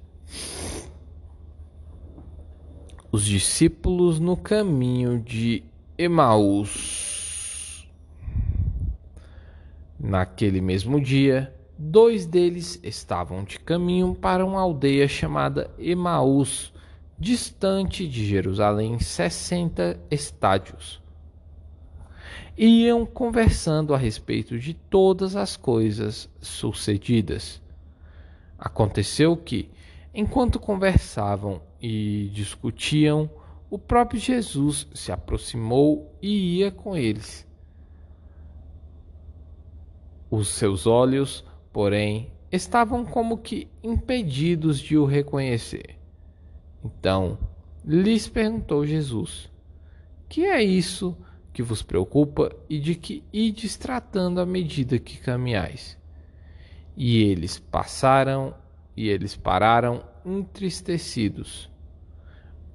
Os 3.10 3.24
discípulos 3.24 4.20
no 4.20 4.36
caminho 4.36 5.18
de 5.20 5.64
Emaús. 5.98 7.90
Naquele 9.98 10.60
mesmo 10.60 11.00
dia, 11.00 11.52
dois 11.76 12.24
deles 12.24 12.78
estavam 12.84 13.42
de 13.42 13.58
caminho 13.58 14.14
para 14.14 14.46
uma 14.46 14.60
aldeia 14.60 15.08
chamada 15.08 15.68
Emaús, 15.76 16.72
distante 17.18 18.06
de 18.06 18.24
Jerusalém 18.24 19.00
60 19.00 19.98
estádios 20.08 21.02
iam 22.56 23.04
conversando 23.04 23.94
a 23.94 23.98
respeito 23.98 24.58
de 24.58 24.74
todas 24.74 25.36
as 25.36 25.56
coisas 25.56 26.28
sucedidas. 26.40 27.60
Aconteceu 28.58 29.36
que, 29.36 29.70
enquanto 30.14 30.58
conversavam 30.60 31.60
e 31.80 32.30
discutiam, 32.32 33.28
o 33.68 33.78
próprio 33.78 34.20
Jesus 34.20 34.86
se 34.94 35.10
aproximou 35.10 36.14
e 36.22 36.58
ia 36.58 36.70
com 36.70 36.96
eles. 36.96 37.46
Os 40.30 40.48
seus 40.48 40.86
olhos, 40.86 41.44
porém, 41.72 42.32
estavam 42.50 43.04
como 43.04 43.38
que 43.38 43.68
impedidos 43.82 44.78
de 44.78 44.96
o 44.96 45.04
reconhecer. 45.04 45.98
Então 46.84 47.38
lhes 47.84 48.28
perguntou 48.28 48.86
Jesus: 48.86 49.50
Que 50.28 50.44
é 50.44 50.62
isso 50.62 51.16
que 51.54 51.62
vos 51.62 51.82
preocupa 51.82 52.50
e 52.68 52.80
de 52.80 52.96
que 52.96 53.22
ides 53.32 53.76
tratando 53.76 54.40
à 54.40 54.44
medida 54.44 54.98
que 54.98 55.18
caminhais. 55.18 55.96
E 56.96 57.22
eles 57.22 57.60
passaram 57.60 58.52
e 58.96 59.08
eles 59.08 59.36
pararam 59.36 60.02
entristecidos. 60.26 61.70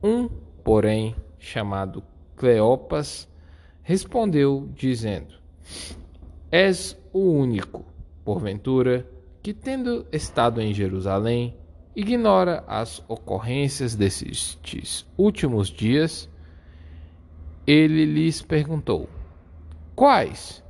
Um, 0.02 0.30
porém, 0.64 1.14
chamado 1.38 2.02
Cleopas, 2.38 3.28
respondeu, 3.84 4.70
dizendo: 4.74 5.36
És 6.50 6.98
o 7.12 7.20
único, 7.20 7.86
porventura, 8.24 9.06
que, 9.44 9.54
tendo 9.54 10.08
estado 10.10 10.62
em 10.62 10.74
Jerusalém, 10.74 11.58
ignora 11.94 12.64
as 12.66 13.04
ocorrências 13.10 13.94
destes 13.94 15.06
últimos 15.18 15.68
dias 15.68 16.30
ele 17.72 18.04
lhes 18.04 18.42
perguntou: 18.42 19.08
Quais? 19.96 20.64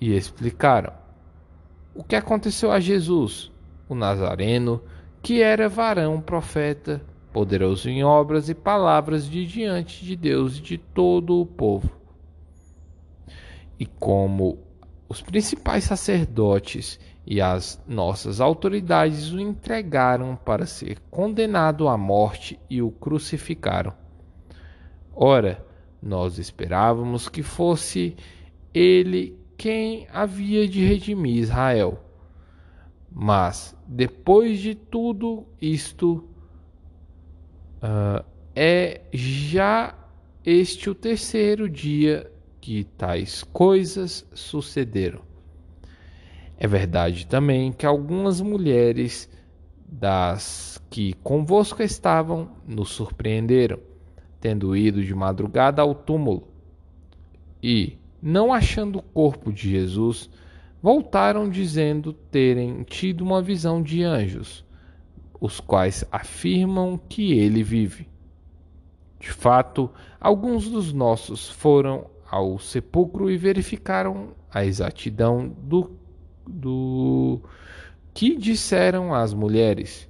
E 0.00 0.12
explicaram: 0.12 0.92
O 1.94 2.02
que 2.02 2.16
aconteceu 2.16 2.72
a 2.72 2.80
Jesus, 2.80 3.52
o 3.88 3.94
Nazareno, 3.94 4.82
que 5.22 5.40
era 5.40 5.68
varão 5.68 6.20
profeta, 6.20 7.00
poderoso 7.32 7.88
em 7.88 8.02
obras 8.02 8.48
e 8.48 8.54
palavras 8.54 9.30
de 9.30 9.46
diante 9.46 10.04
de 10.04 10.16
Deus 10.16 10.58
e 10.58 10.62
de 10.62 10.78
todo 10.78 11.40
o 11.40 11.46
povo. 11.46 11.90
E 13.78 13.86
como 13.86 14.58
os 15.08 15.22
principais 15.22 15.84
sacerdotes 15.84 16.98
e 17.24 17.40
as 17.40 17.80
nossas 17.86 18.40
autoridades 18.40 19.32
o 19.32 19.38
entregaram 19.38 20.34
para 20.34 20.66
ser 20.66 20.98
condenado 21.08 21.86
à 21.86 21.96
morte 21.96 22.58
e 22.68 22.82
o 22.82 22.90
crucificaram. 22.90 23.92
Ora, 25.14 25.65
nós 26.06 26.38
esperávamos 26.38 27.28
que 27.28 27.42
fosse 27.42 28.16
ele 28.72 29.36
quem 29.56 30.06
havia 30.12 30.68
de 30.68 30.84
redimir 30.84 31.36
Israel. 31.36 31.98
Mas, 33.10 33.76
depois 33.86 34.60
de 34.60 34.74
tudo 34.74 35.46
isto, 35.60 36.24
uh, 37.82 38.24
é 38.54 39.00
já 39.12 39.94
este 40.44 40.90
o 40.90 40.94
terceiro 40.94 41.68
dia 41.68 42.30
que 42.60 42.84
tais 42.84 43.42
coisas 43.42 44.26
sucederam. 44.34 45.22
É 46.58 46.66
verdade 46.66 47.26
também 47.26 47.72
que 47.72 47.84
algumas 47.84 48.40
mulheres 48.40 49.28
das 49.88 50.80
que 50.90 51.14
convosco 51.14 51.82
estavam 51.82 52.50
nos 52.66 52.90
surpreenderam 52.90 53.78
tendo 54.46 54.76
ido 54.76 55.02
de 55.02 55.12
madrugada 55.12 55.82
ao 55.82 55.92
túmulo 55.92 56.46
e, 57.60 57.98
não 58.22 58.52
achando 58.52 59.00
o 59.00 59.02
corpo 59.02 59.52
de 59.52 59.68
Jesus, 59.68 60.30
voltaram 60.80 61.50
dizendo 61.50 62.12
terem 62.12 62.84
tido 62.84 63.22
uma 63.22 63.42
visão 63.42 63.82
de 63.82 64.04
anjos, 64.04 64.64
os 65.40 65.58
quais 65.58 66.04
afirmam 66.12 66.96
que 66.96 67.32
ele 67.32 67.64
vive. 67.64 68.08
De 69.18 69.32
fato, 69.32 69.90
alguns 70.20 70.68
dos 70.68 70.92
nossos 70.92 71.48
foram 71.50 72.06
ao 72.30 72.56
sepulcro 72.56 73.28
e 73.28 73.36
verificaram 73.36 74.28
a 74.48 74.64
exatidão 74.64 75.48
do, 75.48 75.90
do 76.46 77.40
que 78.14 78.36
disseram 78.36 79.12
as 79.12 79.34
mulheres, 79.34 80.08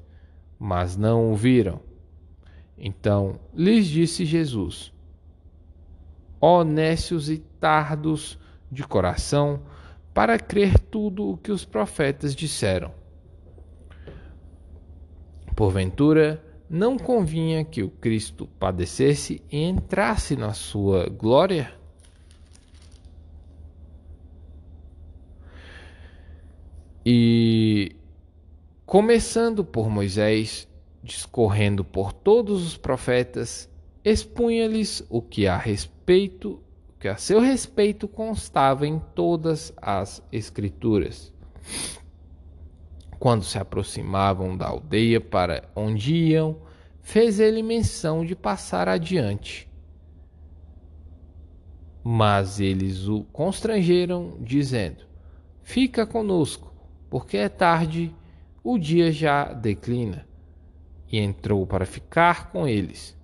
mas 0.59 0.94
não 0.94 1.33
o 1.33 1.35
viram. 1.35 1.81
Então 2.79 3.39
lhes 3.55 3.87
disse 3.87 4.25
Jesus: 4.25 4.93
Ó 6.41 6.62
nécios 6.62 7.31
e 7.31 7.39
tardos 7.39 8.39
de 8.71 8.87
coração, 8.87 9.62
para 10.12 10.39
crer 10.39 10.79
tudo 10.79 11.31
o 11.31 11.37
que 11.37 11.53
os 11.53 11.65
profetas 11.65 12.35
disseram. 12.35 12.93
Porventura, 15.55 16.43
não 16.69 16.99
convinha 16.99 17.65
que 17.65 17.83
o 17.83 17.89
Cristo 17.89 18.47
padecesse 18.59 19.43
e 19.51 19.62
entrasse 19.62 20.37
na 20.37 20.53
sua 20.53 21.09
glória? 21.09 21.73
E, 27.05 27.95
começando 28.85 29.65
por 29.65 29.89
Moisés, 29.89 30.69
discorrendo 31.07 31.85
por 31.85 32.12
todos 32.12 32.66
os 32.66 32.77
profetas, 32.77 33.71
expunha-lhes 34.05 35.07
o 35.09 35.23
que 35.23 35.47
a 35.47 35.57
respeito, 35.57 36.61
que 36.99 37.07
a 37.07 37.16
seu 37.16 37.40
respeito 37.40 38.09
constava 38.09 38.87
em 38.87 38.99
todas 39.14 39.73
as 39.81 40.21
escrituras. 40.33 41.33
Quando 43.21 43.45
se 43.45 43.57
aproximavam 43.57 44.57
da 44.57 44.66
aldeia 44.66 45.21
para 45.21 45.71
onde 45.75 46.14
iam, 46.14 46.59
fez 47.01 47.38
ele 47.38 47.62
menção 47.62 48.25
de 48.25 48.35
passar 48.35 48.88
adiante. 48.88 49.71
Mas 52.03 52.61
eles 52.61 53.09
o 53.09 53.23
constrangeram, 53.33 54.37
dizendo: 54.40 55.05
Fica 55.62 56.07
conosco, 56.07 56.73
porque 57.09 57.37
é 57.37 57.49
tarde, 57.49 58.14
o 58.62 58.79
dia 58.79 59.11
já 59.11 59.53
declina 59.53 60.27
e 61.11 61.19
entrou 61.19 61.66
para 61.66 61.87
ficar 61.87 62.51
com 62.51 62.66
eles. 62.66 63.16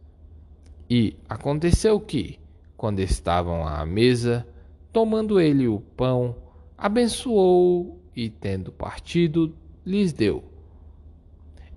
E 0.88 1.16
aconteceu 1.28 1.98
que, 2.00 2.38
quando 2.76 3.00
estavam 3.00 3.66
à 3.66 3.84
mesa, 3.86 4.46
tomando 4.92 5.40
ele 5.40 5.68
o 5.68 5.80
pão, 5.80 6.36
abençoou 6.76 8.00
e, 8.14 8.28
tendo 8.28 8.72
partido, 8.72 9.54
lhes 9.84 10.12
deu. 10.12 10.44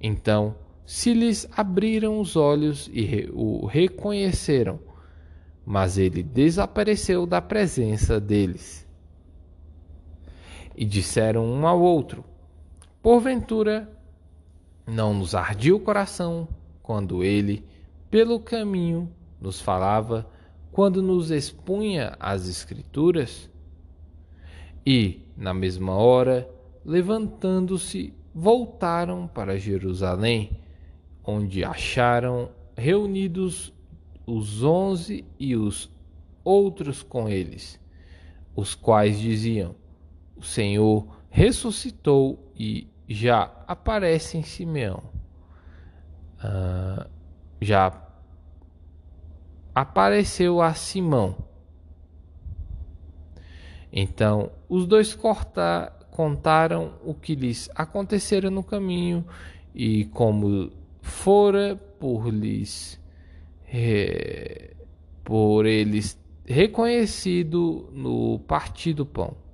Então 0.01 0.55
se 0.85 1.13
lhes 1.13 1.47
abriram 1.57 2.19
os 2.19 2.35
olhos 2.35 2.87
e 2.93 3.27
o 3.33 3.65
reconheceram, 3.65 4.79
mas 5.65 5.97
ele 5.97 6.21
desapareceu 6.21 7.25
da 7.25 7.41
presença 7.41 8.19
deles. 8.19 8.87
E 10.75 10.85
disseram 10.85 11.43
um 11.43 11.65
ao 11.65 11.81
outro: 11.81 12.23
Porventura 13.01 13.89
não 14.85 15.13
nos 15.13 15.33
ardia 15.33 15.75
o 15.75 15.79
coração 15.79 16.47
quando 16.81 17.23
ele, 17.23 17.65
pelo 18.09 18.39
caminho, 18.39 19.11
nos 19.41 19.59
falava 19.59 20.29
quando 20.71 21.01
nos 21.01 21.31
expunha 21.31 22.15
as 22.19 22.47
Escrituras? 22.47 23.49
E, 24.85 25.21
na 25.35 25.53
mesma 25.53 25.93
hora, 25.93 26.49
levantando-se, 26.83 28.13
voltaram 28.33 29.27
para 29.27 29.57
Jerusalém, 29.57 30.59
onde 31.23 31.63
acharam 31.63 32.51
reunidos 32.77 33.73
os 34.27 34.63
onze 34.63 35.25
e 35.39 35.55
os 35.55 35.89
outros 36.43 37.01
com 37.01 37.27
eles, 37.27 37.79
os 38.55 38.75
quais 38.75 39.19
diziam: 39.19 39.75
O 40.35 40.43
Senhor 40.43 41.07
ressuscitou 41.29 42.51
e 42.55 42.87
já 43.07 43.51
aparece 43.67 44.37
em 44.37 44.43
Simeão. 44.43 45.03
Uh, 46.37 47.09
já 47.61 48.05
apareceu 49.73 50.61
a 50.61 50.73
Simão. 50.73 51.35
Então 53.91 54.51
os 54.67 54.85
dois 54.85 55.17
contaram 56.11 56.93
o 57.03 57.13
que 57.13 57.35
lhes 57.35 57.69
acontecera 57.75 58.49
no 58.49 58.63
caminho 58.63 59.25
e 59.73 60.05
como 60.05 60.71
fora 61.01 61.75
por 61.99 62.29
lhes 62.29 62.99
por 65.23 65.65
eles 65.65 66.17
reconhecido 66.45 67.89
no 67.91 68.39
partir 68.39 68.93
do 68.93 69.05
pão. 69.05 69.44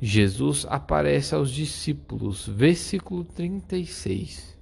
Jesus 0.00 0.66
aparece 0.68 1.34
aos 1.34 1.50
discípulos, 1.50 2.46
versículo 2.46 3.24
36 3.24 4.56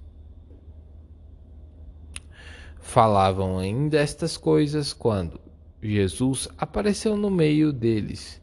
falavam 2.85 3.57
ainda 3.57 3.97
estas 3.97 4.37
coisas 4.37 4.93
quando 4.93 5.41
Jesus 5.81 6.47
apareceu 6.55 7.17
no 7.17 7.31
meio 7.31 7.73
deles 7.73 8.41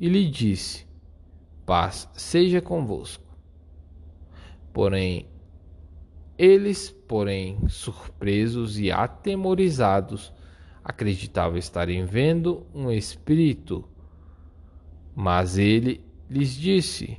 e 0.00 0.08
lhe 0.08 0.30
disse: 0.30 0.86
Paz 1.66 2.08
seja 2.14 2.60
convosco. 2.60 3.24
Porém, 4.72 5.28
eles, 6.38 6.90
porém, 6.90 7.58
surpresos 7.68 8.78
e 8.78 8.90
atemorizados, 8.90 10.32
acreditavam 10.82 11.58
estarem 11.58 12.06
vendo 12.06 12.64
um 12.72 12.90
espírito. 12.90 13.84
Mas 15.14 15.58
ele 15.58 16.00
lhes 16.32 16.56
disse: 16.56 17.18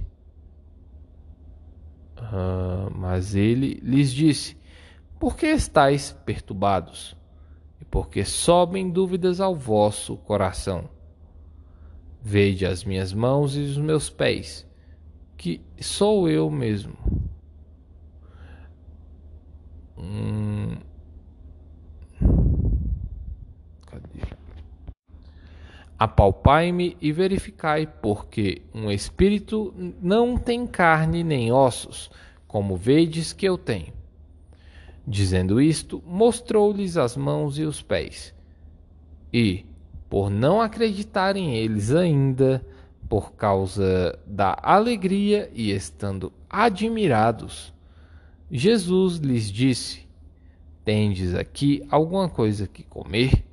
uh, 2.17 2.91
Mas 2.93 3.35
ele 3.35 3.79
lhes 3.83 4.11
disse: 4.11 4.57
por 5.23 5.37
que 5.37 5.45
estáis 5.45 6.11
perturbados? 6.25 7.15
E 7.79 7.85
por 7.85 8.09
que 8.09 8.25
sobem 8.25 8.91
dúvidas 8.91 9.39
ao 9.39 9.55
vosso 9.55 10.17
coração? 10.17 10.89
Vede 12.21 12.65
as 12.65 12.83
minhas 12.83 13.13
mãos 13.13 13.55
e 13.55 13.61
os 13.61 13.77
meus 13.77 14.09
pés, 14.09 14.67
que 15.37 15.61
sou 15.79 16.27
eu 16.27 16.51
mesmo. 16.51 16.97
Apalpai-me 26.03 26.97
e 26.99 27.13
verificai, 27.13 27.87
porque 27.87 28.61
um 28.73 28.91
espírito 28.91 29.73
não 30.01 30.37
tem 30.37 30.67
carne 30.67 31.23
nem 31.23 31.49
ossos, 31.49 32.11
como 32.45 32.75
vedes 32.75 33.31
que 33.31 33.47
eu 33.47 33.57
tenho. 33.57 33.93
Dizendo 35.07 35.61
isto, 35.61 36.03
mostrou-lhes 36.05 36.97
as 36.97 37.15
mãos 37.15 37.57
e 37.57 37.63
os 37.63 37.81
pés. 37.81 38.35
E, 39.31 39.65
por 40.09 40.29
não 40.29 40.59
acreditarem 40.59 41.55
eles 41.55 41.89
ainda, 41.95 42.61
por 43.07 43.31
causa 43.31 44.19
da 44.27 44.57
alegria 44.61 45.49
e 45.53 45.71
estando 45.71 46.33
admirados, 46.49 47.73
Jesus 48.51 49.19
lhes 49.19 49.49
disse: 49.49 50.05
Tendes 50.83 51.33
aqui 51.33 51.87
alguma 51.89 52.27
coisa 52.27 52.67
que 52.67 52.83
comer? 52.83 53.45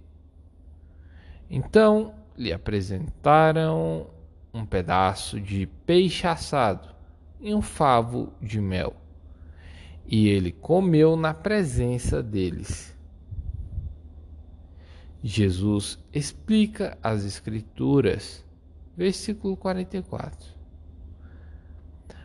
Então 1.49 2.13
lhe 2.41 2.53
apresentaram 2.53 4.09
um 4.53 4.65
pedaço 4.65 5.41
de 5.41 5.67
peixe 5.87 6.27
assado 6.27 6.89
e 7.41 7.55
um 7.55 7.63
favo 7.63 8.33
de 8.41 8.61
mel 8.61 8.97
e 10.11 10.29
ele 10.29 10.51
comeu 10.51 11.15
na 11.15 11.33
presença 11.33 12.21
deles. 12.21 12.93
Jesus 15.23 15.99
explica 16.13 16.99
as 17.01 17.25
Escrituras, 17.25 18.45
versículo 18.97 19.57
44. 19.57 20.53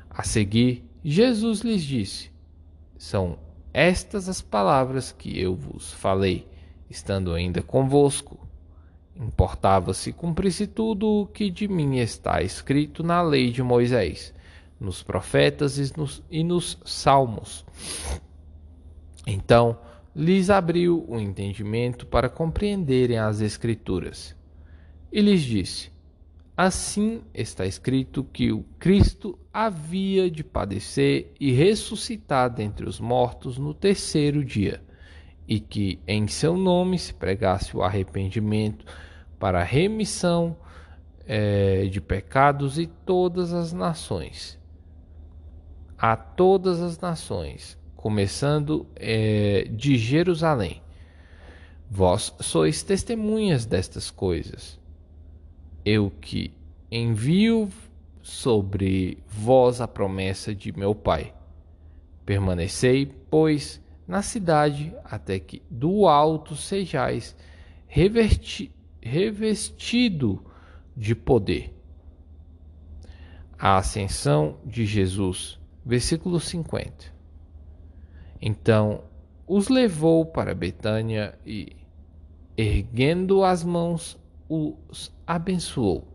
A 0.09 0.23
seguir, 0.23 0.89
Jesus 1.03 1.59
lhes 1.59 1.83
disse: 1.83 2.31
São 2.97 3.37
estas 3.71 4.27
as 4.27 4.41
palavras 4.41 5.11
que 5.11 5.37
eu 5.39 5.55
vos 5.55 5.93
falei, 5.93 6.47
estando 6.89 7.33
ainda 7.33 7.61
convosco. 7.61 8.44
Importava 9.15 9.93
se 9.93 10.11
cumprisse 10.11 10.67
tudo 10.67 11.07
o 11.07 11.25
que 11.25 11.49
de 11.49 11.67
mim 11.67 11.97
está 11.97 12.41
escrito 12.41 13.01
na 13.01 13.21
lei 13.21 13.51
de 13.51 13.63
Moisés 13.63 14.33
nos 14.79 15.01
profetas 15.01 15.77
e 15.77 15.97
nos, 15.97 16.23
e 16.29 16.43
nos 16.43 16.77
salmos. 16.83 17.65
Então 19.25 19.77
lhes 20.15 20.49
abriu 20.49 21.05
o 21.07 21.19
entendimento 21.19 22.05
para 22.05 22.29
compreenderem 22.29 23.17
as 23.17 23.41
Escrituras. 23.41 24.35
E 25.11 25.21
lhes 25.21 25.41
disse: 25.41 25.91
Assim 26.55 27.21
está 27.33 27.65
escrito 27.65 28.23
que 28.23 28.51
o 28.51 28.63
Cristo 28.79 29.37
havia 29.51 30.29
de 30.29 30.43
padecer 30.43 31.33
e 31.39 31.51
ressuscitar 31.51 32.49
dentre 32.49 32.87
os 32.87 32.99
mortos 32.99 33.57
no 33.57 33.73
terceiro 33.73 34.43
dia, 34.43 34.81
e 35.47 35.59
que 35.59 35.99
em 36.07 36.27
seu 36.27 36.55
nome 36.57 36.97
se 36.97 37.13
pregasse 37.13 37.75
o 37.75 37.83
arrependimento 37.83 38.85
para 39.39 39.63
remissão 39.63 40.55
é, 41.27 41.85
de 41.85 42.01
pecados 42.01 42.79
e 42.79 42.87
todas 42.87 43.53
as 43.53 43.73
nações 43.73 44.59
a 45.97 46.15
todas 46.15 46.81
as 46.81 46.99
nações, 46.99 47.77
começando 47.95 48.85
é, 48.95 49.67
de 49.71 49.97
Jerusalém. 49.97 50.81
Vós 51.89 52.33
sois 52.41 52.83
testemunhas 52.83 53.65
destas 53.65 54.11
coisas. 54.11 54.79
Eu 55.83 56.11
que 56.21 56.51
envio 56.91 57.69
sobre 58.21 59.17
vós 59.27 59.79
a 59.81 59.87
promessa 59.87 60.53
de 60.53 60.71
meu 60.77 60.95
Pai. 60.95 61.33
Permanecei, 62.25 63.05
pois, 63.29 63.81
na 64.07 64.21
cidade, 64.21 64.95
até 65.03 65.39
que 65.39 65.61
do 65.69 66.07
alto 66.07 66.55
sejais 66.55 67.35
reverti, 67.87 68.71
revestido 69.01 70.43
de 70.95 71.15
poder. 71.15 71.73
A 73.57 73.77
ascensão 73.77 74.57
de 74.65 74.85
Jesus 74.85 75.59
versículo 75.85 76.39
50. 76.39 77.13
Então 78.41 79.03
os 79.47 79.69
levou 79.69 80.25
para 80.25 80.55
Betânia 80.55 81.37
e, 81.45 81.75
erguendo 82.57 83.43
as 83.43 83.63
mãos, 83.63 84.17
os 84.49 85.13
abençoou. 85.27 86.07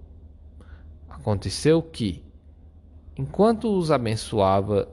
Aconteceu 1.08 1.80
que, 1.80 2.24
enquanto 3.16 3.76
os 3.76 3.90
abençoava, 3.92 4.88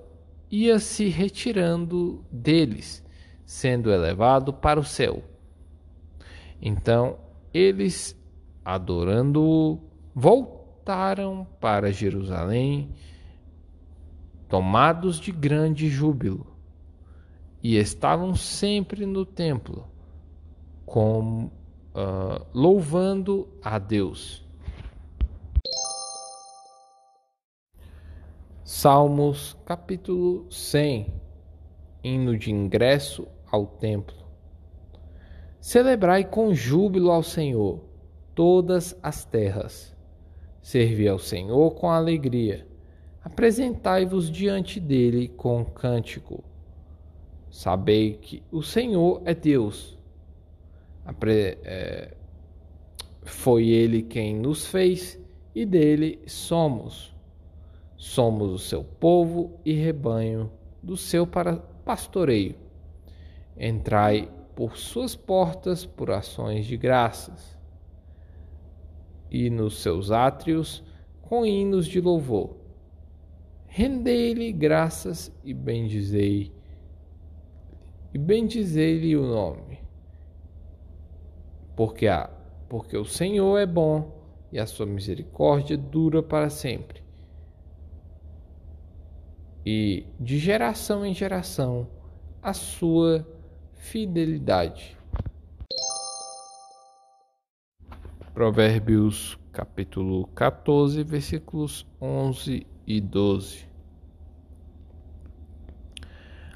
ia 0.49 0.79
se 0.79 1.07
retirando 1.09 2.23
deles, 2.31 3.03
sendo 3.45 3.91
elevado 3.91 4.53
para 4.53 4.79
o 4.79 4.83
céu. 4.83 5.23
Então 6.61 7.17
eles, 7.53 8.19
adorando-o, 8.63 9.79
voltaram 10.13 11.47
para 11.59 11.91
Jerusalém 11.91 12.91
tomados 14.47 15.19
de 15.19 15.31
grande 15.31 15.89
júbilo, 15.89 16.47
e 17.61 17.75
estavam 17.75 18.35
sempre 18.35 19.05
no 19.05 19.25
templo, 19.25 19.87
com, 20.85 21.45
uh, 21.45 22.45
louvando 22.53 23.49
a 23.61 23.77
Deus. 23.77 24.46
Salmos 28.69 29.55
capítulo 29.63 30.45
100 30.51 31.07
Hino 32.03 32.37
de 32.37 32.51
ingresso 32.51 33.25
ao 33.49 33.65
templo. 33.65 34.17
Celebrai 35.61 36.25
com 36.25 36.53
júbilo 36.53 37.09
ao 37.09 37.23
Senhor 37.23 37.79
todas 38.35 38.93
as 39.01 39.23
terras. 39.23 39.95
Servi 40.61 41.07
ao 41.07 41.17
Senhor 41.17 41.75
com 41.75 41.89
alegria 41.89 42.67
apresentai-vos 43.23 44.29
diante 44.29 44.81
dele 44.81 45.29
com 45.29 45.63
cântico. 45.63 46.43
Sabei 47.49 48.17
que 48.17 48.43
o 48.51 48.61
Senhor 48.61 49.21
é 49.23 49.33
Deus. 49.33 49.97
É, 51.63 52.13
foi 53.23 53.69
Ele 53.69 54.03
quem 54.03 54.35
nos 54.35 54.65
fez 54.65 55.17
e 55.55 55.65
dele 55.65 56.19
somos. 56.27 57.15
Somos 57.97 58.51
o 58.51 58.59
seu 58.59 58.83
povo 58.83 59.59
e 59.65 59.73
rebanho 59.73 60.51
do 60.81 60.95
seu 60.95 61.27
pastoreio. 61.83 62.55
Entrai 63.59 64.31
por 64.55 64.77
suas 64.77 65.15
portas 65.15 65.85
por 65.85 66.11
ações 66.11 66.65
de 66.65 66.77
graças 66.77 67.57
e 69.31 69.49
nos 69.49 69.79
seus 69.81 70.11
átrios 70.11 70.83
com 71.23 71.45
hinos 71.45 71.87
de 71.87 71.99
louvor. 71.99 72.55
Rendei-lhe 73.65 74.51
graças 74.51 75.31
e 75.43 75.53
bendizei 75.53 76.53
e 78.13 78.17
bendizei-lhe 78.17 79.17
o 79.17 79.23
nome. 79.23 79.79
Porque 81.75 82.07
a 82.07 82.29
porque 82.69 82.97
o 82.97 83.05
Senhor 83.05 83.57
é 83.57 83.65
bom 83.65 84.11
e 84.51 84.59
a 84.59 84.65
sua 84.65 84.85
misericórdia 84.85 85.77
dura 85.77 86.21
para 86.21 86.49
sempre. 86.49 87.06
E 89.69 90.05
de 90.17 90.39
geração 90.39 91.05
em 91.05 91.13
geração 91.13 91.89
a 92.41 92.53
sua 92.53 93.27
fidelidade. 93.73 94.97
Provérbios 98.33 99.37
capítulo 99.51 100.27
14, 100.27 101.03
versículos 101.03 101.85
11 102.01 102.65
e 102.87 103.01
12. 103.01 103.67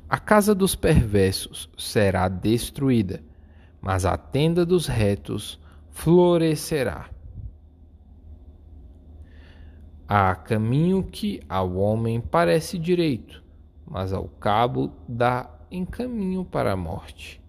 A 0.07 0.17
casa 0.17 0.55
dos 0.55 0.73
perversos 0.73 1.69
será 1.77 2.29
destruída, 2.29 3.21
mas 3.81 4.05
a 4.05 4.15
tenda 4.15 4.65
dos 4.65 4.87
retos 4.87 5.59
florescerá. 5.89 7.09
Há 10.13 10.35
caminho 10.35 11.03
que 11.03 11.41
ao 11.47 11.77
homem 11.77 12.19
parece 12.19 12.77
direito, 12.77 13.41
mas 13.87 14.11
ao 14.11 14.27
cabo 14.27 14.91
dá 15.07 15.49
em 15.71 15.85
caminho 15.85 16.43
para 16.43 16.73
a 16.73 16.75
morte. 16.75 17.41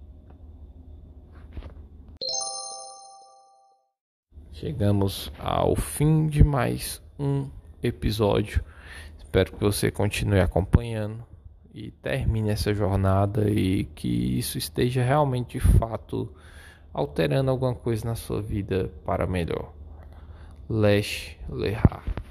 Chegamos 4.52 5.32
ao 5.40 5.74
fim 5.74 6.28
de 6.28 6.44
mais 6.44 7.02
um 7.18 7.50
episódio. 7.82 8.64
Espero 9.18 9.50
que 9.50 9.60
você 9.60 9.90
continue 9.90 10.38
acompanhando 10.38 11.26
e 11.74 11.90
termine 11.90 12.50
essa 12.50 12.72
jornada 12.72 13.50
e 13.50 13.86
que 13.86 14.38
isso 14.38 14.56
esteja 14.56 15.02
realmente 15.02 15.58
de 15.58 15.78
fato 15.78 16.32
alterando 16.94 17.50
alguma 17.50 17.74
coisa 17.74 18.06
na 18.06 18.14
sua 18.14 18.40
vida 18.40 18.88
para 19.04 19.26
melhor. 19.26 19.72
Lesh 20.70 21.36
Lehar 21.48 22.21